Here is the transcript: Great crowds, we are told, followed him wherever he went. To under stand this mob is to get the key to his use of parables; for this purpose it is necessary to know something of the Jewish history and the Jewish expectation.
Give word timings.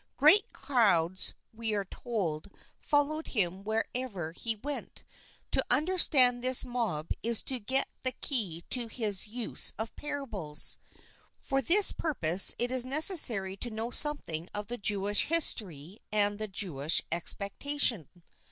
Great 0.17 0.51
crowds, 0.51 1.35
we 1.53 1.75
are 1.75 1.85
told, 1.85 2.49
followed 2.79 3.27
him 3.27 3.63
wherever 3.63 4.31
he 4.31 4.55
went. 4.55 5.03
To 5.51 5.63
under 5.69 5.99
stand 5.99 6.41
this 6.43 6.65
mob 6.65 7.11
is 7.21 7.43
to 7.43 7.59
get 7.59 7.87
the 8.01 8.13
key 8.13 8.63
to 8.71 8.87
his 8.87 9.27
use 9.27 9.75
of 9.77 9.95
parables; 9.95 10.79
for 11.39 11.61
this 11.61 11.91
purpose 11.91 12.55
it 12.57 12.71
is 12.71 12.83
necessary 12.83 13.55
to 13.57 13.69
know 13.69 13.91
something 13.91 14.47
of 14.55 14.65
the 14.65 14.77
Jewish 14.79 15.25
history 15.25 15.99
and 16.11 16.39
the 16.39 16.47
Jewish 16.47 17.03
expectation. 17.11 18.09